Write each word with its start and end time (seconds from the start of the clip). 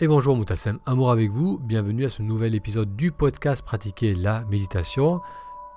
Et 0.00 0.06
bonjour 0.06 0.36
Moutassem, 0.36 0.78
amour 0.86 1.10
avec 1.10 1.32
vous, 1.32 1.58
bienvenue 1.58 2.04
à 2.04 2.08
ce 2.08 2.22
nouvel 2.22 2.54
épisode 2.54 2.94
du 2.94 3.10
podcast 3.10 3.64
Pratiquer 3.64 4.14
la 4.14 4.44
méditation. 4.44 5.20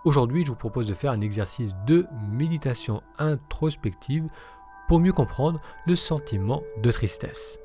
Aujourd'hui, 0.06 0.46
je 0.46 0.52
vous 0.52 0.56
propose 0.56 0.86
de 0.86 0.94
faire 0.94 1.12
un 1.12 1.22
exercice 1.22 1.74
de 1.88 2.06
méditation 2.32 3.02
introspective 3.18 4.28
pour 4.88 5.00
mieux 5.00 5.12
comprendre 5.12 5.60
le 5.88 5.96
sentiment 5.96 6.62
de 6.84 6.92
tristesse. 6.92 7.60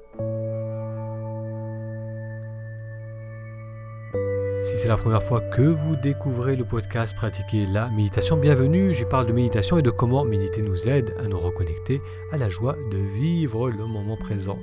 Si 4.63 4.79
c'est 4.79 4.89
la 4.89 4.97
première 4.97 5.23
fois 5.23 5.43
que 5.43 5.61
vous 5.61 5.95
découvrez 5.97 6.57
le 6.57 6.65
podcast 6.65 7.15
Pratiquer 7.15 7.67
la 7.67 7.91
méditation, 7.91 8.39
bienvenue. 8.39 8.95
Je 8.95 9.05
parle 9.05 9.27
de 9.27 9.35
méditation 9.35 9.77
et 9.77 9.83
de 9.83 9.91
comment 9.91 10.25
méditer 10.25 10.63
nous 10.63 10.89
aide 10.89 11.15
à 11.23 11.29
nous 11.29 11.39
reconnecter 11.39 12.01
à 12.33 12.39
la 12.39 12.49
joie 12.49 12.77
de 12.91 12.97
vivre 12.97 13.69
le 13.69 13.85
moment 13.85 14.17
présent. 14.17 14.59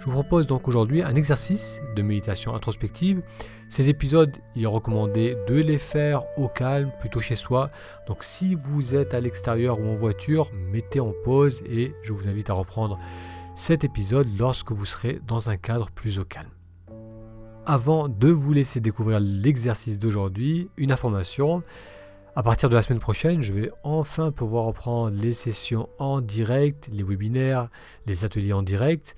Je 0.00 0.06
vous 0.06 0.12
propose 0.12 0.46
donc 0.46 0.66
aujourd'hui 0.66 1.02
un 1.02 1.14
exercice 1.14 1.82
de 1.94 2.00
méditation 2.00 2.54
introspective. 2.54 3.20
Ces 3.68 3.90
épisodes, 3.90 4.34
il 4.56 4.62
est 4.62 4.66
recommandé 4.66 5.36
de 5.46 5.56
les 5.56 5.76
faire 5.76 6.22
au 6.38 6.48
calme, 6.48 6.90
plutôt 7.00 7.20
chez 7.20 7.34
soi. 7.34 7.70
Donc 8.06 8.24
si 8.24 8.54
vous 8.54 8.94
êtes 8.94 9.12
à 9.12 9.20
l'extérieur 9.20 9.78
ou 9.78 9.84
en 9.84 9.96
voiture, 9.96 10.50
mettez 10.72 11.00
en 11.00 11.12
pause 11.22 11.62
et 11.66 11.92
je 12.02 12.14
vous 12.14 12.28
invite 12.28 12.48
à 12.48 12.54
reprendre 12.54 12.98
cet 13.56 13.84
épisode 13.84 14.26
lorsque 14.38 14.72
vous 14.72 14.86
serez 14.86 15.20
dans 15.26 15.50
un 15.50 15.58
cadre 15.58 15.90
plus 15.90 16.18
au 16.18 16.24
calme. 16.24 16.48
Avant 17.66 18.08
de 18.08 18.28
vous 18.28 18.54
laisser 18.54 18.80
découvrir 18.80 19.20
l'exercice 19.20 19.98
d'aujourd'hui, 19.98 20.70
une 20.78 20.92
information. 20.92 21.62
À 22.34 22.42
partir 22.42 22.70
de 22.70 22.74
la 22.74 22.80
semaine 22.80 23.00
prochaine, 23.00 23.42
je 23.42 23.52
vais 23.52 23.70
enfin 23.82 24.32
pouvoir 24.32 24.64
reprendre 24.64 25.14
les 25.14 25.34
sessions 25.34 25.90
en 25.98 26.22
direct, 26.22 26.88
les 26.90 27.02
webinaires, 27.02 27.68
les 28.06 28.24
ateliers 28.24 28.54
en 28.54 28.62
direct. 28.62 29.14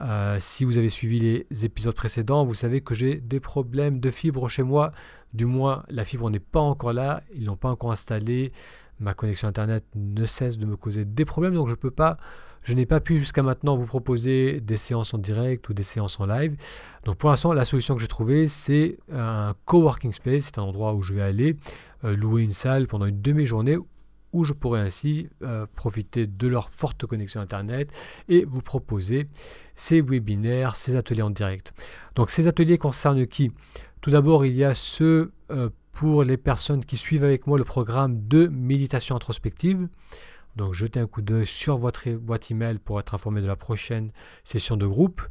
Euh, 0.00 0.36
si 0.40 0.64
vous 0.64 0.76
avez 0.76 0.88
suivi 0.88 1.18
les 1.18 1.64
épisodes 1.64 1.94
précédents, 1.94 2.44
vous 2.44 2.54
savez 2.54 2.80
que 2.80 2.94
j'ai 2.94 3.16
des 3.16 3.40
problèmes 3.40 4.00
de 4.00 4.10
fibre 4.10 4.48
chez 4.48 4.62
moi. 4.62 4.92
Du 5.32 5.46
moins, 5.46 5.84
la 5.88 6.04
fibre 6.04 6.30
n'est 6.30 6.38
pas 6.38 6.60
encore 6.60 6.92
là, 6.92 7.22
ils 7.34 7.44
l'ont 7.44 7.56
pas 7.56 7.70
encore 7.70 7.92
installée. 7.92 8.52
Ma 9.00 9.14
connexion 9.14 9.48
internet 9.48 9.84
ne 9.94 10.24
cesse 10.24 10.58
de 10.58 10.66
me 10.66 10.76
causer 10.76 11.04
des 11.04 11.24
problèmes, 11.24 11.54
donc 11.54 11.68
je 11.68 11.74
peux 11.74 11.90
pas, 11.90 12.16
je 12.64 12.72
n'ai 12.72 12.86
pas 12.86 13.00
pu 13.00 13.18
jusqu'à 13.18 13.42
maintenant 13.42 13.76
vous 13.76 13.84
proposer 13.84 14.60
des 14.60 14.78
séances 14.78 15.12
en 15.12 15.18
direct 15.18 15.68
ou 15.68 15.74
des 15.74 15.82
séances 15.82 16.18
en 16.18 16.26
live. 16.26 16.56
Donc 17.04 17.16
pour 17.18 17.28
l'instant, 17.28 17.52
la 17.52 17.66
solution 17.66 17.94
que 17.94 18.00
j'ai 18.00 18.08
trouvée, 18.08 18.48
c'est 18.48 18.98
un 19.12 19.54
coworking 19.66 20.12
space, 20.12 20.44
c'est 20.44 20.58
un 20.58 20.62
endroit 20.62 20.94
où 20.94 21.02
je 21.02 21.12
vais 21.12 21.22
aller 21.22 21.56
euh, 22.04 22.16
louer 22.16 22.42
une 22.42 22.52
salle 22.52 22.86
pendant 22.86 23.06
une 23.06 23.20
demi-journée 23.20 23.76
où 24.36 24.44
je 24.44 24.52
pourrais 24.52 24.80
ainsi 24.80 25.30
euh, 25.42 25.66
profiter 25.74 26.26
de 26.26 26.46
leur 26.46 26.68
forte 26.68 27.06
connexion 27.06 27.40
Internet 27.40 27.90
et 28.28 28.44
vous 28.44 28.60
proposer 28.60 29.28
ces 29.76 30.02
webinaires, 30.02 30.76
ces 30.76 30.94
ateliers 30.94 31.22
en 31.22 31.30
direct. 31.30 31.72
Donc 32.14 32.28
ces 32.28 32.46
ateliers 32.46 32.76
concernent 32.76 33.26
qui? 33.26 33.50
Tout 34.02 34.10
d'abord, 34.10 34.44
il 34.44 34.54
y 34.54 34.62
a 34.62 34.74
ceux 34.74 35.32
euh, 35.50 35.70
pour 35.92 36.22
les 36.22 36.36
personnes 36.36 36.84
qui 36.84 36.98
suivent 36.98 37.24
avec 37.24 37.46
moi 37.46 37.56
le 37.56 37.64
programme 37.64 38.28
de 38.28 38.48
méditation 38.48 39.16
introspective. 39.16 39.88
Donc 40.54 40.74
jetez 40.74 41.00
un 41.00 41.06
coup 41.06 41.22
d'œil 41.22 41.46
sur 41.46 41.78
votre 41.78 42.10
boîte 42.10 42.50
email 42.50 42.78
pour 42.78 43.00
être 43.00 43.14
informé 43.14 43.40
de 43.40 43.46
la 43.46 43.56
prochaine 43.56 44.12
session 44.44 44.76
de 44.76 44.86
groupe. 44.86 45.22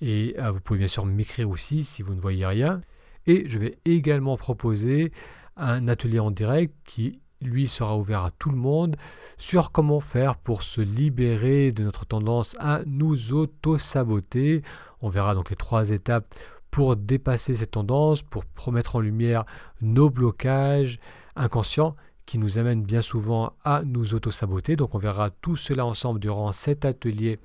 Et 0.00 0.36
euh, 0.38 0.52
vous 0.52 0.60
pouvez 0.60 0.78
bien 0.78 0.88
sûr 0.88 1.04
m'écrire 1.04 1.50
aussi 1.50 1.82
si 1.82 2.02
vous 2.02 2.14
ne 2.14 2.20
voyez 2.20 2.46
rien. 2.46 2.80
Et 3.26 3.48
je 3.48 3.58
vais 3.58 3.76
également 3.84 4.36
proposer 4.36 5.10
un 5.56 5.88
atelier 5.88 6.20
en 6.20 6.30
direct 6.30 6.72
qui 6.84 7.20
lui 7.40 7.68
sera 7.68 7.96
ouvert 7.96 8.24
à 8.24 8.30
tout 8.30 8.50
le 8.50 8.56
monde 8.56 8.96
sur 9.38 9.72
comment 9.72 10.00
faire 10.00 10.36
pour 10.36 10.62
se 10.62 10.80
libérer 10.80 11.72
de 11.72 11.84
notre 11.84 12.06
tendance 12.06 12.56
à 12.58 12.80
nous 12.86 13.32
auto-saboter. 13.32 14.62
On 15.00 15.08
verra 15.08 15.34
donc 15.34 15.50
les 15.50 15.56
trois 15.56 15.90
étapes 15.90 16.26
pour 16.70 16.96
dépasser 16.96 17.56
cette 17.56 17.72
tendance, 17.72 18.22
pour 18.22 18.72
mettre 18.72 18.96
en 18.96 19.00
lumière 19.00 19.44
nos 19.80 20.10
blocages 20.10 20.98
inconscients 21.34 21.96
qui 22.26 22.38
nous 22.38 22.58
amènent 22.58 22.82
bien 22.82 23.02
souvent 23.02 23.52
à 23.64 23.82
nous 23.84 24.14
auto-saboter. 24.14 24.76
Donc 24.76 24.94
on 24.94 24.98
verra 24.98 25.30
tout 25.30 25.56
cela 25.56 25.86
ensemble 25.86 26.20
durant 26.20 26.52
cet 26.52 26.84
atelier 26.84 27.38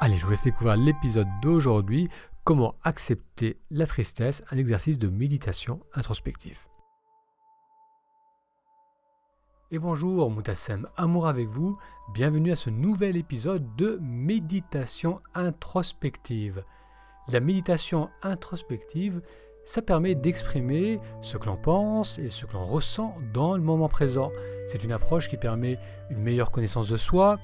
Allez, 0.00 0.16
je 0.16 0.24
vous 0.24 0.30
laisse 0.30 0.44
découvrir 0.44 0.76
l'épisode 0.76 1.26
d'aujourd'hui, 1.42 2.06
comment 2.44 2.76
accepter 2.84 3.58
la 3.70 3.84
tristesse, 3.84 4.44
un 4.50 4.56
exercice 4.56 4.96
de 4.96 5.08
méditation 5.08 5.80
introspective. 5.92 6.67
Et 9.70 9.78
bonjour 9.78 10.30
Moutassem, 10.30 10.88
amour 10.96 11.26
avec 11.26 11.46
vous, 11.46 11.76
bienvenue 12.14 12.52
à 12.52 12.56
ce 12.56 12.70
nouvel 12.70 13.18
épisode 13.18 13.76
de 13.76 13.98
méditation 14.00 15.16
introspective. 15.34 16.64
La 17.30 17.40
méditation 17.40 18.08
introspective, 18.22 19.20
ça 19.66 19.82
permet 19.82 20.14
d'exprimer 20.14 21.00
ce 21.20 21.36
que 21.36 21.44
l'on 21.44 21.58
pense 21.58 22.18
et 22.18 22.30
ce 22.30 22.46
que 22.46 22.54
l'on 22.54 22.64
ressent 22.64 23.14
dans 23.34 23.58
le 23.58 23.62
moment 23.62 23.90
présent. 23.90 24.32
C'est 24.68 24.84
une 24.84 24.92
approche 24.92 25.28
qui 25.28 25.36
permet 25.36 25.76
une 26.08 26.22
meilleure 26.22 26.50
connaissance 26.50 26.88
de 26.88 26.96
soi, 26.96 27.38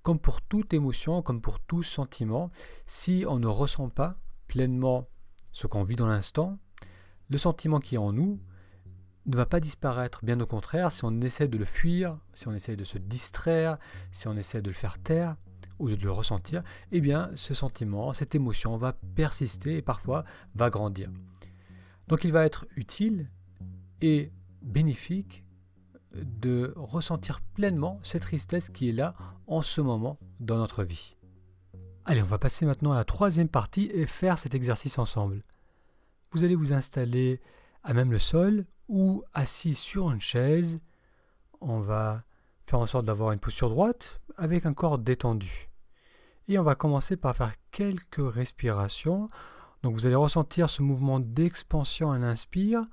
Comme 0.00 0.18
pour 0.18 0.40
toute 0.40 0.72
émotion, 0.72 1.20
comme 1.20 1.42
pour 1.42 1.60
tout 1.60 1.82
sentiment, 1.82 2.50
si 2.86 3.26
on 3.28 3.38
ne 3.38 3.46
ressent 3.46 3.90
pas 3.90 4.14
pleinement 4.46 5.10
ce 5.52 5.66
qu'on 5.66 5.84
vit 5.84 5.96
dans 5.96 6.08
l'instant, 6.08 6.58
le 7.28 7.36
sentiment 7.36 7.78
qui 7.78 7.96
est 7.96 7.98
en 7.98 8.14
nous 8.14 8.40
ne 9.26 9.36
va 9.36 9.44
pas 9.44 9.60
disparaître. 9.60 10.24
Bien 10.24 10.40
au 10.40 10.46
contraire, 10.46 10.90
si 10.90 11.04
on 11.04 11.20
essaie 11.20 11.48
de 11.48 11.58
le 11.58 11.66
fuir, 11.66 12.18
si 12.32 12.48
on 12.48 12.54
essaie 12.54 12.76
de 12.76 12.84
se 12.84 12.96
distraire, 12.96 13.76
si 14.10 14.26
on 14.26 14.36
essaie 14.38 14.62
de 14.62 14.68
le 14.68 14.74
faire 14.74 14.98
taire, 14.98 15.36
au 15.78 15.88
lieu 15.88 15.96
de 15.96 16.04
le 16.04 16.12
ressentir, 16.12 16.62
eh 16.92 17.00
bien 17.00 17.30
ce 17.34 17.54
sentiment, 17.54 18.12
cette 18.12 18.34
émotion 18.34 18.76
va 18.76 18.92
persister 19.14 19.76
et 19.76 19.82
parfois 19.82 20.24
va 20.54 20.70
grandir. 20.70 21.10
Donc 22.08 22.24
il 22.24 22.32
va 22.32 22.44
être 22.44 22.66
utile 22.76 23.28
et 24.00 24.32
bénéfique 24.62 25.44
de 26.14 26.72
ressentir 26.76 27.40
pleinement 27.40 28.00
cette 28.02 28.22
tristesse 28.22 28.70
qui 28.70 28.88
est 28.88 28.92
là 28.92 29.14
en 29.46 29.62
ce 29.62 29.80
moment 29.80 30.18
dans 30.40 30.58
notre 30.58 30.84
vie. 30.84 31.16
Allez, 32.04 32.22
on 32.22 32.26
va 32.26 32.38
passer 32.38 32.66
maintenant 32.66 32.92
à 32.92 32.96
la 32.96 33.04
troisième 33.04 33.48
partie 33.48 33.90
et 33.92 34.06
faire 34.06 34.38
cet 34.38 34.54
exercice 34.54 34.98
ensemble. 34.98 35.40
vous 36.32 36.44
allez 36.44 36.54
vous 36.54 36.72
installer 36.72 37.40
à 37.82 37.94
même 37.94 38.12
le 38.12 38.18
sol 38.18 38.66
ou 38.88 39.22
assis 39.32 39.74
sur 39.74 40.10
une 40.10 40.20
chaise. 40.20 40.80
On 41.60 41.80
va 41.80 42.24
faire 42.66 42.78
en 42.78 42.86
sorte 42.86 43.06
d'avoir 43.06 43.32
une 43.32 43.38
posture 43.38 43.70
droite 43.70 44.20
avec 44.36 44.66
un 44.66 44.74
corps 44.74 44.98
détendu. 44.98 45.68
Et 46.48 46.58
on 46.58 46.62
va 46.62 46.74
commencer 46.74 47.16
par 47.16 47.34
faire 47.36 47.54
quelques 47.70 48.32
respirations. 48.32 49.28
Donc 49.82 49.94
vous 49.94 50.06
allez 50.06 50.14
ressentir 50.14 50.68
ce 50.68 50.82
mouvement 50.82 51.20
d'expansion 51.20 52.12
à 52.12 52.18
l'inspire, 52.18 52.84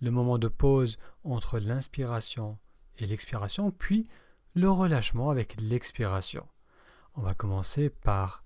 le 0.00 0.10
moment 0.10 0.38
de 0.38 0.48
pause 0.48 0.98
entre 1.24 1.58
l'inspiration 1.58 2.58
et 2.98 3.06
l'expiration, 3.06 3.70
puis 3.70 4.08
le 4.54 4.70
relâchement 4.70 5.30
avec 5.30 5.60
l'expiration. 5.60 6.46
On 7.14 7.22
va 7.22 7.34
commencer 7.34 7.90
par 7.90 8.44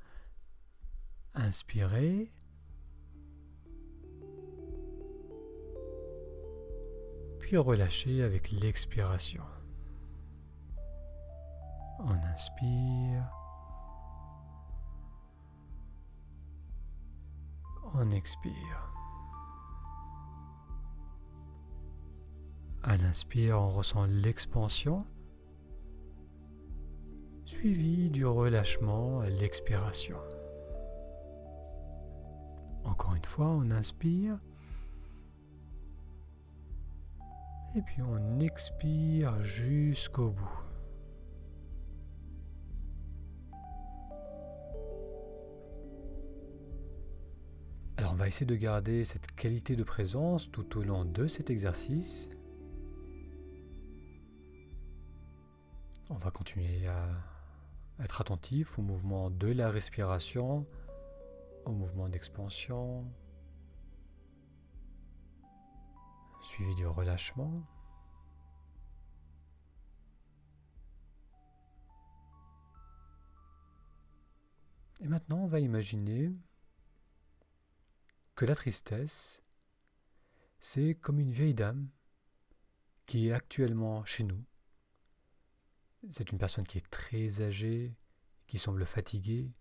inspirer. 1.35 2.33
Puis 7.41 7.57
relâcher 7.57 8.23
avec 8.23 8.51
l'expiration. 8.53 9.43
On 12.07 12.17
inspire. 12.33 13.31
On 17.95 18.11
expire. 18.11 18.93
À 22.83 22.99
l'inspire, 22.99 23.59
on 23.59 23.71
ressent 23.71 24.05
l'expansion, 24.05 25.07
suivi 27.47 28.11
du 28.11 28.27
relâchement 28.27 29.21
à 29.21 29.31
l'expiration. 29.31 30.19
Encore 32.85 33.15
une 33.15 33.25
fois, 33.25 33.49
on 33.49 33.71
inspire. 33.71 34.39
Et 37.75 37.81
puis 37.81 38.03
on 38.03 38.41
expire 38.41 39.43
jusqu'au 39.43 40.31
bout. 40.31 40.64
Va 48.25 48.29
essayer 48.29 48.47
de 48.47 48.57
garder 48.57 49.05
cette 49.05 49.33
qualité 49.33 49.77
de 49.77 49.85
présence 49.85 50.51
tout 50.51 50.79
au 50.79 50.83
long 50.83 51.05
de 51.05 51.27
cet 51.27 51.51
exercice. 51.51 52.31
On 56.09 56.15
va 56.15 56.31
continuer 56.31 56.87
à 56.87 57.07
être 58.03 58.23
attentif 58.23 58.79
au 58.79 58.83
mouvement 58.83 59.29
de 59.29 59.49
la 59.49 59.69
respiration, 59.69 60.67
au 61.67 61.73
mouvement 61.73 62.09
d'expansion, 62.09 63.05
suivi 66.41 66.75
du 66.77 66.87
relâchement. 66.87 67.63
Et 75.03 75.09
maintenant, 75.09 75.41
on 75.41 75.47
va 75.47 75.61
imaginer 75.61 76.33
que 78.35 78.45
la 78.45 78.55
tristesse, 78.55 79.43
c'est 80.61 80.95
comme 80.95 81.21
une 81.21 81.31
vieille 81.31 81.55
dame 81.55 81.89
qui 83.07 83.29
est 83.29 83.33
actuellement 83.33 84.05
chez 84.05 84.25
nous. 84.25 84.43
C'est 86.11 86.33
une 86.33 86.39
personne 86.39 86.67
qui 86.67 86.79
est 86.79 86.91
très 86.91 87.43
âgée, 87.43 87.95
qui 88.47 88.59
semble 88.59 88.85
fatiguée, 88.85 89.53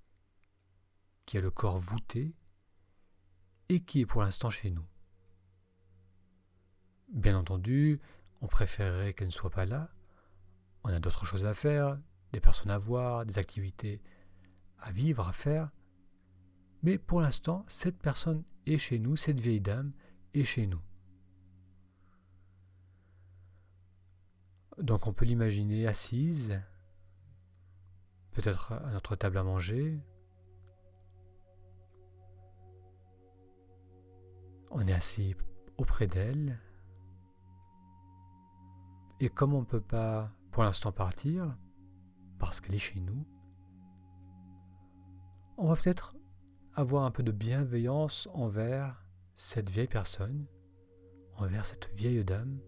qui 1.25 1.37
a 1.37 1.41
le 1.41 1.51
corps 1.51 1.79
voûté 1.79 2.35
et 3.69 3.79
qui 3.79 4.01
est 4.01 4.05
pour 4.05 4.21
l'instant 4.21 4.49
chez 4.49 4.69
nous. 4.69 4.85
Bien 7.09 7.37
entendu, 7.37 8.01
on 8.41 8.47
préférerait 8.47 9.13
qu'elle 9.13 9.27
ne 9.27 9.31
soit 9.31 9.49
pas 9.49 9.65
là. 9.65 9.89
On 10.83 10.89
a 10.89 10.99
d'autres 10.99 11.25
choses 11.25 11.45
à 11.45 11.53
faire, 11.53 11.97
des 12.33 12.41
personnes 12.41 12.71
à 12.71 12.77
voir, 12.77 13.25
des 13.25 13.37
activités 13.37 14.01
à 14.79 14.91
vivre, 14.91 15.27
à 15.27 15.33
faire. 15.33 15.69
Mais 16.83 16.97
pour 16.97 17.21
l'instant, 17.21 17.63
cette 17.67 17.97
personne 17.97 18.43
est 18.65 18.77
chez 18.77 18.99
nous, 18.99 19.15
cette 19.15 19.39
vieille 19.39 19.61
dame 19.61 19.93
est 20.33 20.43
chez 20.43 20.67
nous. 20.67 20.81
Donc 24.77 25.07
on 25.07 25.13
peut 25.13 25.25
l'imaginer 25.25 25.87
assise, 25.87 26.61
peut-être 28.31 28.73
à 28.73 28.91
notre 28.91 29.15
table 29.15 29.37
à 29.37 29.43
manger. 29.43 29.99
On 34.71 34.85
est 34.87 34.93
assis 34.93 35.35
auprès 35.77 36.07
d'elle. 36.07 36.59
Et 39.19 39.29
comme 39.29 39.53
on 39.53 39.61
ne 39.61 39.65
peut 39.65 39.79
pas 39.79 40.31
pour 40.51 40.63
l'instant 40.63 40.91
partir, 40.91 41.55
parce 42.39 42.59
qu'elle 42.59 42.75
est 42.75 42.79
chez 42.79 42.99
nous, 42.99 43.25
on 45.57 45.67
va 45.67 45.75
peut-être 45.75 46.15
avoir 46.75 47.03
un 47.03 47.11
peu 47.11 47.23
de 47.23 47.31
bienveillance 47.31 48.27
envers 48.33 49.05
cette 49.35 49.69
vieille 49.69 49.87
personne, 49.87 50.45
envers 51.37 51.65
cette 51.65 51.89
vieille 51.93 52.23
dame. 52.23 52.59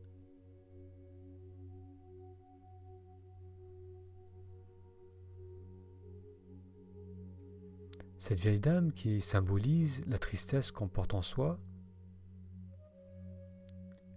Cette 8.18 8.40
vieille 8.40 8.60
dame 8.60 8.92
qui 8.92 9.22
symbolise 9.22 10.02
la 10.08 10.18
tristesse 10.18 10.72
qu'on 10.72 10.88
porte 10.88 11.14
en 11.14 11.22
soi, 11.22 11.60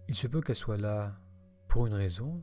il 0.08 0.14
se 0.14 0.26
peut 0.26 0.40
qu'elle 0.40 0.56
soit 0.56 0.78
là 0.78 1.20
pour 1.68 1.86
une 1.86 1.92
raison. 1.92 2.42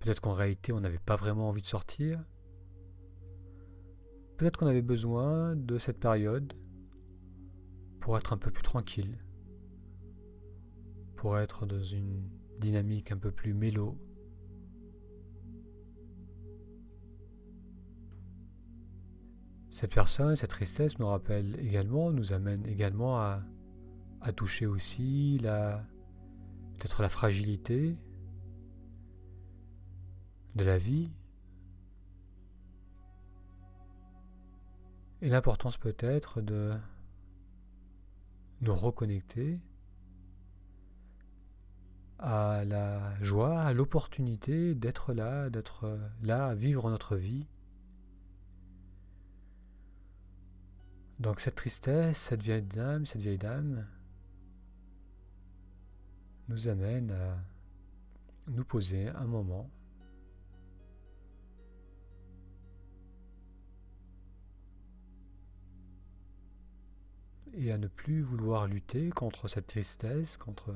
Peut-être 0.00 0.20
qu'en 0.20 0.34
réalité 0.34 0.72
on 0.72 0.80
n'avait 0.80 0.98
pas 0.98 1.14
vraiment 1.16 1.48
envie 1.48 1.62
de 1.62 1.66
sortir. 1.66 2.24
Peut-être 4.36 4.58
qu'on 4.58 4.66
avait 4.66 4.82
besoin 4.82 5.56
de 5.56 5.78
cette 5.78 5.98
période 5.98 6.52
pour 8.00 8.18
être 8.18 8.32
un 8.32 8.36
peu 8.36 8.50
plus 8.50 8.62
tranquille, 8.62 9.16
pour 11.16 11.38
être 11.38 11.64
dans 11.64 11.82
une 11.82 12.28
dynamique 12.58 13.12
un 13.12 13.16
peu 13.16 13.30
plus 13.30 13.54
mélo. 13.54 13.98
Cette 19.70 19.94
personne, 19.94 20.36
cette 20.36 20.50
tristesse 20.50 20.98
nous 20.98 21.06
rappelle 21.06 21.58
également, 21.60 22.12
nous 22.12 22.32
amène 22.32 22.66
également 22.66 23.18
à, 23.18 23.42
à 24.20 24.32
toucher 24.32 24.66
aussi 24.66 25.38
la 25.38 25.84
peut-être 26.76 27.00
la 27.02 27.08
fragilité 27.08 27.94
de 30.54 30.64
la 30.64 30.78
vie, 30.78 31.10
Et 35.22 35.28
l'importance 35.28 35.78
peut-être 35.78 36.40
de 36.40 36.74
nous 38.60 38.74
reconnecter 38.74 39.58
à 42.18 42.64
la 42.64 43.20
joie, 43.22 43.60
à 43.60 43.72
l'opportunité 43.72 44.74
d'être 44.74 45.12
là, 45.12 45.50
d'être 45.50 45.98
là, 46.22 46.48
à 46.48 46.54
vivre 46.54 46.90
notre 46.90 47.16
vie. 47.16 47.46
Donc 51.18 51.40
cette 51.40 51.54
tristesse, 51.54 52.18
cette 52.18 52.42
vieille 52.42 52.62
dame, 52.62 53.06
cette 53.06 53.22
vieille 53.22 53.38
dame 53.38 53.86
nous 56.48 56.68
amène 56.68 57.10
à 57.10 57.38
nous 58.48 58.64
poser 58.64 59.08
un 59.08 59.24
moment 59.24 59.70
et 67.56 67.72
à 67.72 67.78
ne 67.78 67.88
plus 67.88 68.20
vouloir 68.20 68.66
lutter 68.66 69.08
contre 69.10 69.48
cette 69.48 69.66
tristesse, 69.66 70.36
contre 70.36 70.74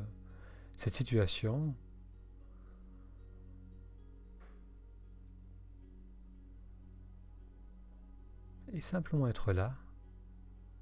cette 0.76 0.94
situation. 0.94 1.74
Et 8.72 8.80
simplement 8.80 9.26
être 9.26 9.52
là, 9.52 9.76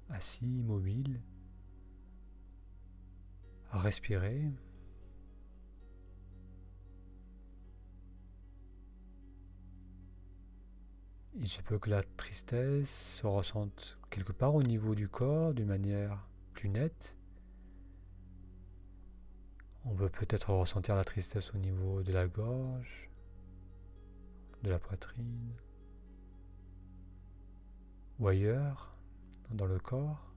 assis, 0.09 0.45
immobile, 0.45 1.21
à 3.71 3.79
respirer. 3.79 4.51
Il 11.35 11.47
se 11.47 11.61
peut 11.61 11.77
que 11.77 11.89
la 11.89 12.03
tristesse 12.03 12.89
se 12.89 13.27
ressente 13.27 13.97
quelque 14.09 14.31
part 14.31 14.55
au 14.55 14.63
niveau 14.63 14.95
du 14.95 15.07
corps 15.07 15.53
d'une 15.53 15.67
manière 15.67 16.27
plus 16.53 16.69
nette. 16.69 17.17
On 19.85 19.95
peut 19.95 20.09
peut-être 20.09 20.51
ressentir 20.53 20.95
la 20.95 21.03
tristesse 21.03 21.53
au 21.53 21.57
niveau 21.57 22.01
de 22.01 22.11
la 22.11 22.27
gorge, 22.27 23.09
de 24.63 24.69
la 24.69 24.79
poitrine, 24.79 25.53
ou 28.19 28.27
ailleurs 28.27 28.97
dans 29.51 29.67
le 29.67 29.79
corps. 29.79 30.33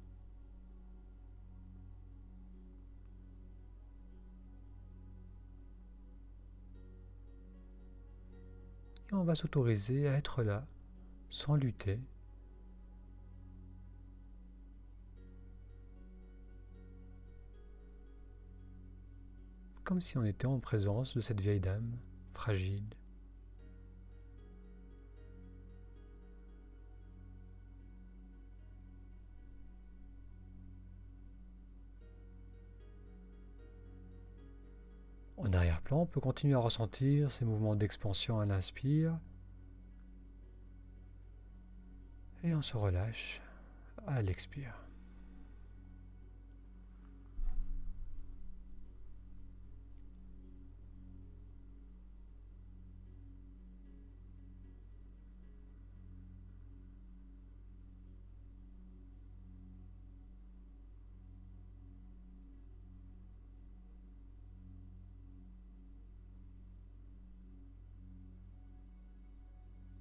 Et 9.11 9.15
on 9.15 9.25
va 9.25 9.35
s'autoriser 9.35 10.07
à 10.09 10.15
être 10.15 10.43
là 10.43 10.67
sans 11.33 11.57
lutter. 11.57 11.99
Comme 19.83 20.03
si 20.03 20.19
on 20.19 20.25
était 20.25 20.47
en 20.47 20.61
présence 20.61 21.17
de 21.17 21.21
cette 21.21 21.41
vieille 21.41 21.59
dame, 21.59 21.97
fragile, 22.35 22.85
En 35.39 35.53
arrière-plan, 35.53 36.03
on 36.03 36.07
peut 36.07 36.21
continuer 36.21 36.55
à 36.55 36.59
ressentir 36.59 37.31
ces 37.33 37.45
mouvements 37.45 37.75
d'expansion 37.75 38.39
à 38.39 38.47
l'inspire. 38.47 39.19
Et 42.45 42.55
on 42.55 42.63
se 42.63 42.77
relâche 42.77 43.41
à 44.07 44.21
l'expire. 44.21 44.75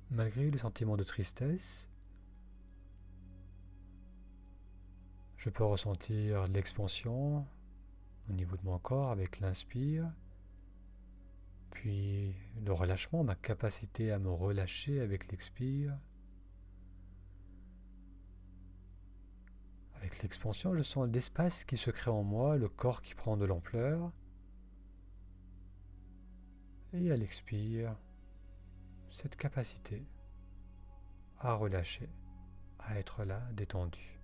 Malgré 0.09 0.51
le 0.51 0.57
sentiment 0.57 0.97
de 0.97 1.03
tristesse, 1.03 1.87
je 5.41 5.49
peux 5.49 5.63
ressentir 5.63 6.45
l'expansion 6.49 7.47
au 8.29 8.33
niveau 8.33 8.55
de 8.57 8.63
mon 8.63 8.77
corps 8.77 9.09
avec 9.09 9.39
l'inspire, 9.39 10.07
puis 11.71 12.35
le 12.63 12.71
relâchement, 12.71 13.23
ma 13.23 13.33
capacité 13.33 14.11
à 14.11 14.19
me 14.19 14.29
relâcher 14.29 14.99
avec 15.01 15.31
l'expire. 15.31 15.97
Avec 19.95 20.21
l'expansion, 20.21 20.75
je 20.75 20.83
sens 20.83 21.07
l'espace 21.07 21.65
qui 21.65 21.75
se 21.75 21.89
crée 21.89 22.11
en 22.11 22.21
moi, 22.21 22.55
le 22.57 22.69
corps 22.69 23.01
qui 23.01 23.15
prend 23.15 23.35
de 23.35 23.45
l'ampleur. 23.45 24.11
Et 26.93 27.11
à 27.11 27.17
l'expire, 27.17 27.97
cette 29.09 29.37
capacité 29.37 30.05
à 31.39 31.55
relâcher, 31.55 32.11
à 32.77 32.99
être 32.99 33.25
là, 33.25 33.41
détendu. 33.53 34.20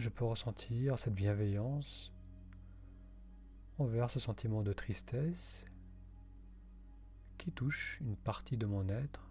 Je 0.00 0.08
peux 0.08 0.24
ressentir 0.24 0.98
cette 0.98 1.14
bienveillance 1.14 2.12
envers 3.78 4.10
ce 4.10 4.18
sentiment 4.18 4.62
de 4.62 4.72
tristesse 4.72 5.66
qui 7.36 7.52
touche 7.52 7.98
une 8.00 8.16
partie 8.16 8.56
de 8.56 8.66
mon 8.66 8.88
être. 8.88 9.29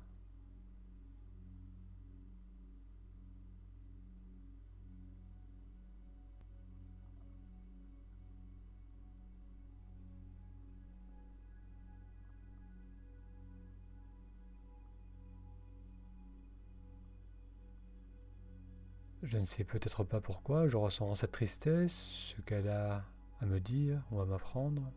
Je 19.21 19.38
ne 19.38 19.43
sais 19.43 19.65
peut-être 19.65 20.05
pas 20.05 20.21
pourquoi, 20.21 20.67
je 20.69 20.77
ressens 20.77 21.15
cette 21.15 21.33
tristesse, 21.33 21.93
ce 21.93 22.41
qu'elle 22.41 22.69
a 22.69 23.03
à 23.41 23.45
me 23.45 23.59
dire 23.59 24.01
ou 24.11 24.21
à 24.21 24.25
m'apprendre. 24.25 24.93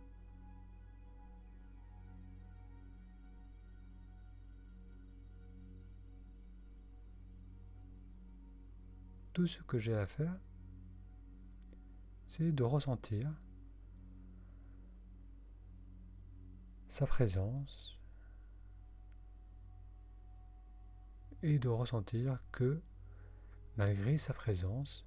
Tout 9.33 9.47
ce 9.49 9.61
que 9.63 9.79
j'ai 9.79 9.95
à 9.95 10.07
faire, 10.07 10.35
c'est 12.27 12.53
de 12.53 12.63
ressentir 12.63 13.29
sa 16.87 17.07
présence 17.07 17.99
et 21.43 21.59
de 21.59 21.69
ressentir 21.69 22.39
que 22.53 22.81
Malgré 23.79 24.19
sa 24.19 24.35
présence, 24.35 25.07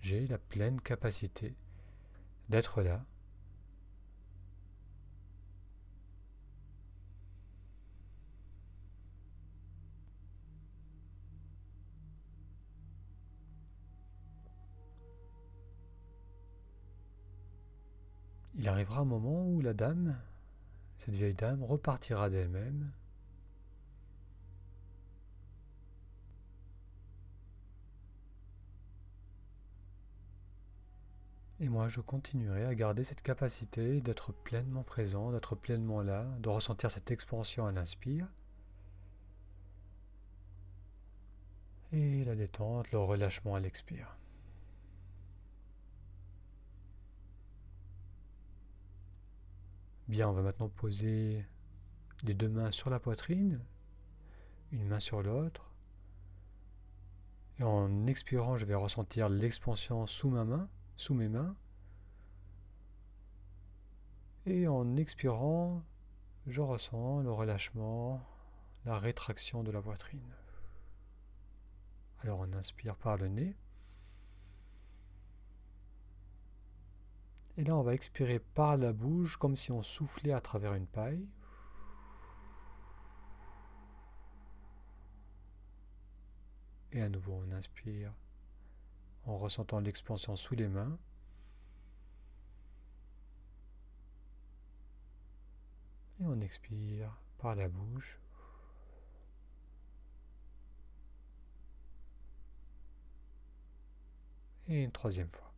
j'ai 0.00 0.26
la 0.26 0.38
pleine 0.38 0.80
capacité 0.80 1.54
d'être 2.48 2.82
là. 2.82 3.04
Il 18.54 18.68
arrivera 18.68 19.00
un 19.00 19.04
moment 19.04 19.46
où 19.46 19.60
la 19.60 19.74
dame, 19.74 20.18
cette 20.98 21.16
vieille 21.16 21.34
dame, 21.34 21.62
repartira 21.62 22.30
d'elle-même 22.30 22.90
Et 31.62 31.68
moi, 31.68 31.86
je 31.86 32.00
continuerai 32.00 32.64
à 32.64 32.74
garder 32.74 33.04
cette 33.04 33.22
capacité 33.22 34.00
d'être 34.00 34.32
pleinement 34.32 34.82
présent, 34.82 35.30
d'être 35.30 35.54
pleinement 35.54 36.02
là, 36.02 36.24
de 36.40 36.48
ressentir 36.48 36.90
cette 36.90 37.12
expansion 37.12 37.66
à 37.66 37.70
l'inspire. 37.70 38.26
Et 41.92 42.24
la 42.24 42.34
détente, 42.34 42.90
le 42.90 42.98
relâchement 42.98 43.54
à 43.54 43.60
l'expire. 43.60 44.18
Bien, 50.08 50.28
on 50.28 50.32
va 50.32 50.42
maintenant 50.42 50.68
poser 50.68 51.46
les 52.24 52.34
deux 52.34 52.48
mains 52.48 52.72
sur 52.72 52.90
la 52.90 52.98
poitrine, 52.98 53.60
une 54.72 54.88
main 54.88 54.98
sur 54.98 55.22
l'autre. 55.22 55.70
Et 57.60 57.62
en 57.62 58.08
expirant, 58.08 58.56
je 58.56 58.66
vais 58.66 58.74
ressentir 58.74 59.28
l'expansion 59.28 60.08
sous 60.08 60.28
ma 60.28 60.44
main 60.44 60.68
sous 61.02 61.14
mes 61.14 61.28
mains. 61.28 61.56
Et 64.46 64.68
en 64.68 64.96
expirant, 64.96 65.82
je 66.46 66.60
ressens 66.60 67.22
le 67.22 67.32
relâchement, 67.32 68.24
la 68.84 68.98
rétraction 68.98 69.64
de 69.64 69.72
la 69.72 69.82
poitrine. 69.82 70.32
Alors 72.20 72.38
on 72.38 72.52
inspire 72.52 72.94
par 72.94 73.16
le 73.16 73.26
nez. 73.26 73.56
Et 77.56 77.64
là, 77.64 77.76
on 77.76 77.82
va 77.82 77.94
expirer 77.94 78.38
par 78.38 78.76
la 78.76 78.92
bouche 78.92 79.36
comme 79.36 79.56
si 79.56 79.72
on 79.72 79.82
soufflait 79.82 80.32
à 80.32 80.40
travers 80.40 80.74
une 80.74 80.86
paille. 80.86 81.28
Et 86.92 87.02
à 87.02 87.08
nouveau, 87.08 87.42
on 87.44 87.52
inspire 87.52 88.12
en 89.26 89.38
ressentant 89.38 89.80
l'expansion 89.80 90.36
sous 90.36 90.54
les 90.54 90.68
mains. 90.68 90.98
Et 96.20 96.24
on 96.24 96.40
expire 96.40 97.18
par 97.38 97.54
la 97.54 97.68
bouche. 97.68 98.18
Et 104.68 104.84
une 104.84 104.92
troisième 104.92 105.28
fois. 105.28 105.52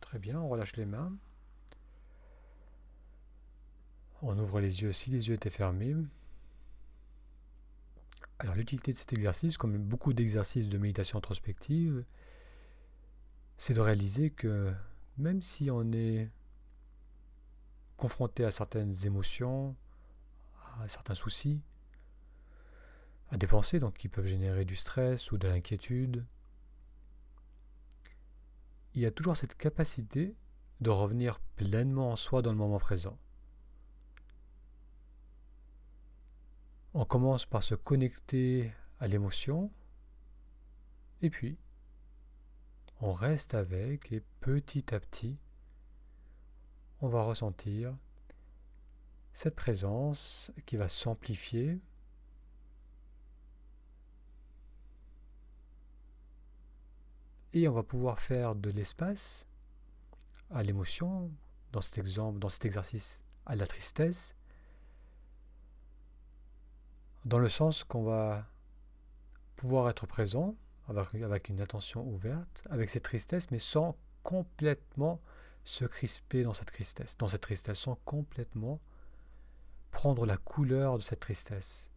Très 0.00 0.18
bien, 0.18 0.40
on 0.40 0.48
relâche 0.48 0.76
les 0.76 0.86
mains. 0.86 1.12
On 4.28 4.36
ouvre 4.40 4.58
les 4.58 4.82
yeux 4.82 4.90
si 4.90 5.10
les 5.10 5.28
yeux 5.28 5.34
étaient 5.34 5.50
fermés. 5.50 5.94
Alors 8.40 8.56
l'utilité 8.56 8.92
de 8.92 8.96
cet 8.96 9.12
exercice, 9.12 9.56
comme 9.56 9.78
beaucoup 9.78 10.14
d'exercices 10.14 10.68
de 10.68 10.78
méditation 10.78 11.18
introspective, 11.18 12.04
c'est 13.56 13.72
de 13.72 13.80
réaliser 13.80 14.30
que 14.30 14.74
même 15.16 15.42
si 15.42 15.70
on 15.70 15.92
est 15.92 16.28
confronté 17.96 18.44
à 18.44 18.50
certaines 18.50 18.92
émotions, 19.06 19.76
à 20.80 20.88
certains 20.88 21.14
soucis, 21.14 21.62
à 23.30 23.36
des 23.36 23.46
pensées 23.46 23.78
donc, 23.78 23.94
qui 23.94 24.08
peuvent 24.08 24.26
générer 24.26 24.64
du 24.64 24.74
stress 24.74 25.30
ou 25.30 25.38
de 25.38 25.46
l'inquiétude, 25.46 26.24
il 28.94 29.02
y 29.02 29.06
a 29.06 29.12
toujours 29.12 29.36
cette 29.36 29.56
capacité 29.56 30.34
de 30.80 30.90
revenir 30.90 31.38
pleinement 31.54 32.10
en 32.10 32.16
soi 32.16 32.42
dans 32.42 32.50
le 32.50 32.58
moment 32.58 32.80
présent. 32.80 33.16
On 36.98 37.04
commence 37.04 37.44
par 37.44 37.62
se 37.62 37.74
connecter 37.74 38.72
à 39.00 39.06
l'émotion, 39.06 39.70
et 41.20 41.28
puis 41.28 41.58
on 43.02 43.12
reste 43.12 43.52
avec, 43.52 44.12
et 44.12 44.22
petit 44.40 44.94
à 44.94 44.98
petit, 44.98 45.36
on 47.02 47.08
va 47.08 47.22
ressentir 47.22 47.94
cette 49.34 49.56
présence 49.56 50.50
qui 50.64 50.78
va 50.78 50.88
s'amplifier. 50.88 51.78
Et 57.52 57.68
on 57.68 57.72
va 57.72 57.82
pouvoir 57.82 58.18
faire 58.18 58.54
de 58.54 58.70
l'espace 58.70 59.46
à 60.50 60.62
l'émotion, 60.62 61.30
dans 61.72 61.82
cet 61.82 61.98
exemple, 61.98 62.38
dans 62.38 62.48
cet 62.48 62.64
exercice, 62.64 63.22
à 63.44 63.54
la 63.54 63.66
tristesse, 63.66 64.35
dans 67.26 67.40
le 67.40 67.48
sens 67.48 67.82
qu'on 67.82 68.04
va 68.04 68.46
pouvoir 69.56 69.90
être 69.90 70.06
présent 70.06 70.54
avec, 70.86 71.48
une 71.48 71.60
attention 71.60 72.06
ouverte, 72.06 72.64
avec 72.70 72.88
cette 72.88 73.02
tristesse, 73.02 73.50
mais 73.50 73.58
sans 73.58 73.96
complètement 74.22 75.20
se 75.64 75.84
crisper 75.84 76.44
dans 76.44 76.54
cette 76.54 76.68
tristesse, 76.68 77.16
dans 77.18 77.26
cette 77.26 77.40
tristesse, 77.40 77.80
sans 77.80 77.96
complètement 78.04 78.80
prendre 79.90 80.24
la 80.24 80.36
couleur 80.36 80.98
de 80.98 81.02
cette 81.02 81.18
tristesse. 81.18 81.90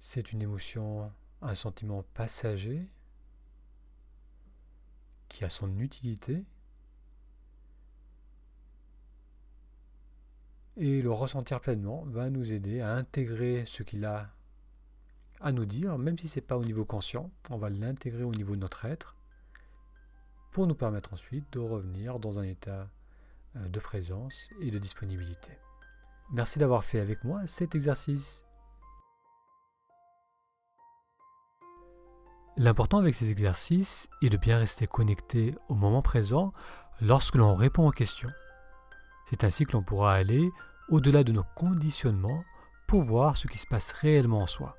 C'est 0.00 0.32
une 0.32 0.42
émotion, 0.42 1.12
un 1.42 1.54
sentiment 1.54 2.02
passager 2.14 2.90
qui 5.28 5.44
a 5.44 5.48
son 5.48 5.78
utilité 5.78 6.44
et 10.78 11.02
le 11.02 11.10
ressentir 11.10 11.60
pleinement 11.60 12.04
va 12.06 12.30
nous 12.30 12.52
aider 12.52 12.80
à 12.80 12.92
intégrer 12.94 13.64
ce 13.66 13.82
qu'il 13.82 14.04
a 14.04 14.30
à 15.40 15.52
nous 15.52 15.64
dire, 15.64 15.98
même 15.98 16.18
si 16.18 16.28
ce 16.28 16.36
n'est 16.36 16.46
pas 16.46 16.56
au 16.56 16.64
niveau 16.64 16.84
conscient, 16.84 17.30
on 17.50 17.58
va 17.58 17.68
l'intégrer 17.68 18.24
au 18.24 18.32
niveau 18.32 18.54
de 18.54 18.60
notre 18.60 18.84
être 18.84 19.16
pour 20.52 20.66
nous 20.66 20.74
permettre 20.74 21.12
ensuite 21.12 21.52
de 21.52 21.58
revenir 21.58 22.18
dans 22.18 22.38
un 22.38 22.42
état 22.42 22.88
euh, 23.56 23.68
de 23.68 23.78
présence 23.80 24.50
et 24.60 24.70
de 24.70 24.78
disponibilité. 24.78 25.52
Merci 26.32 26.58
d'avoir 26.58 26.84
fait 26.84 27.00
avec 27.00 27.24
moi 27.24 27.46
cet 27.46 27.74
exercice. 27.74 28.44
L'important 32.56 32.98
avec 32.98 33.14
ces 33.14 33.30
exercices 33.30 34.08
est 34.22 34.30
de 34.30 34.36
bien 34.36 34.58
rester 34.58 34.86
connecté 34.86 35.54
au 35.68 35.74
moment 35.74 36.02
présent 36.02 36.52
lorsque 37.00 37.36
l'on 37.36 37.54
répond 37.54 37.86
aux 37.86 37.92
questions. 37.92 38.32
C'est 39.30 39.44
ainsi 39.44 39.66
que 39.66 39.72
l'on 39.72 39.82
pourra 39.82 40.14
aller 40.14 40.50
au-delà 40.88 41.24
de 41.24 41.32
nos 41.32 41.44
conditionnements 41.54 42.44
pour 42.86 43.02
voir 43.02 43.36
ce 43.36 43.46
qui 43.46 43.58
se 43.58 43.66
passe 43.66 43.92
réellement 43.92 44.42
en 44.42 44.46
soi. 44.46 44.76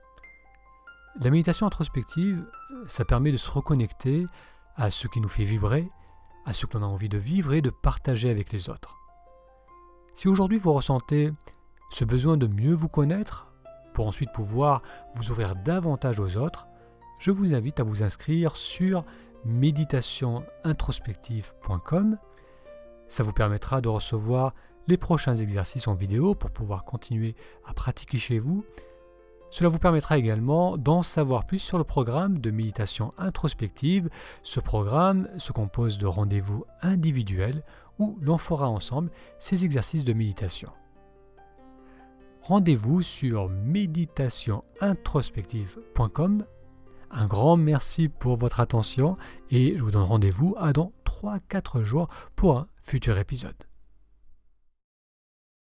La 1.21 1.29
méditation 1.29 1.67
introspective, 1.67 2.45
ça 2.87 3.05
permet 3.05 3.31
de 3.31 3.37
se 3.37 3.49
reconnecter 3.49 4.25
à 4.75 4.89
ce 4.89 5.07
qui 5.07 5.19
nous 5.19 5.29
fait 5.29 5.43
vibrer, 5.43 5.87
à 6.45 6.53
ce 6.53 6.65
que 6.65 6.77
l'on 6.77 6.85
a 6.85 6.87
envie 6.87 7.09
de 7.09 7.17
vivre 7.17 7.53
et 7.53 7.61
de 7.61 7.69
partager 7.69 8.29
avec 8.29 8.51
les 8.51 8.69
autres. 8.69 8.97
Si 10.13 10.27
aujourd'hui 10.27 10.57
vous 10.57 10.73
ressentez 10.73 11.31
ce 11.91 12.05
besoin 12.05 12.37
de 12.37 12.47
mieux 12.47 12.73
vous 12.73 12.87
connaître, 12.87 13.47
pour 13.93 14.07
ensuite 14.07 14.31
pouvoir 14.31 14.81
vous 15.15 15.31
ouvrir 15.31 15.55
davantage 15.55 16.19
aux 16.19 16.37
autres, 16.37 16.67
je 17.19 17.31
vous 17.31 17.53
invite 17.53 17.79
à 17.79 17.83
vous 17.83 18.03
inscrire 18.03 18.55
sur 18.55 19.03
méditationintrospective.com. 19.45 22.17
Ça 23.09 23.23
vous 23.23 23.33
permettra 23.33 23.81
de 23.81 23.89
recevoir 23.89 24.53
les 24.89 24.97
prochains 24.97 25.35
exercices 25.35 25.87
en 25.87 25.93
vidéo 25.93 26.35
pour 26.35 26.51
pouvoir 26.51 26.83
continuer 26.83 27.35
à 27.65 27.73
pratiquer 27.73 28.17
chez 28.17 28.39
vous 28.39 28.65
cela 29.51 29.69
vous 29.69 29.79
permettra 29.79 30.17
également 30.17 30.75
d'en 30.77 31.01
savoir 31.01 31.47
plus 31.47 31.59
sur 31.59 31.77
le 31.77 31.83
programme 31.83 32.39
de 32.39 32.51
méditation 32.51 33.13
introspective. 33.17 34.09
Ce 34.43 34.59
programme 34.59 35.27
se 35.37 35.51
compose 35.51 35.97
de 35.97 36.05
rendez-vous 36.05 36.65
individuels 36.81 37.63
où 37.97 38.19
l'on 38.21 38.37
fera 38.37 38.69
ensemble 38.69 39.09
ces 39.39 39.65
exercices 39.65 40.03
de 40.03 40.13
méditation. 40.13 40.69
Rendez-vous 42.43 43.01
sur 43.01 43.49
méditationintrospective.com. 43.49 46.45
Un 47.11 47.25
grand 47.25 47.57
merci 47.57 48.07
pour 48.07 48.37
votre 48.37 48.59
attention 48.59 49.17
et 49.49 49.75
je 49.75 49.81
vous 49.83 49.89
donne 49.89 50.03
rendez-vous 50.03 50.53
à 50.59 50.73
dans 50.73 50.91
3-4 51.05 51.81
jours 51.83 52.07
pour 52.35 52.59
un 52.59 52.67
futur 52.83 53.17
épisode. 53.17 53.68